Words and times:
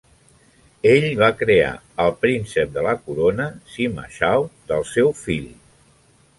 Ell 0.91 1.03
va 1.19 1.29
crear 1.41 1.73
el 2.07 2.09
príncep 2.23 2.73
de 2.79 2.87
la 2.87 2.95
corona 3.03 3.47
Sima 3.75 4.09
Shao 4.19 4.45
del 4.73 4.91
seu 4.97 5.17
fill. 5.25 5.49